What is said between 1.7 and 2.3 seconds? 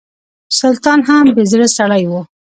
سړی و.